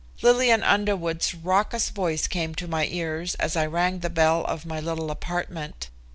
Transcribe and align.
Lillian 0.23 0.63
Underwood's 0.63 1.35
raucous 1.35 1.89
voice 1.91 2.25
came 2.25 2.55
to 2.55 2.67
my 2.67 2.87
ears 2.87 3.35
as 3.35 3.55
I 3.55 3.67
rang 3.67 3.99
the 3.99 4.09
bell 4.09 4.43
of 4.45 4.65
my 4.65 4.79
little 4.79 5.11
apartment. 5.11 5.89